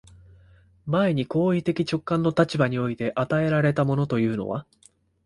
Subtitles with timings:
[0.87, 4.65] 前に行為的直観の立場において与えられたものというのは、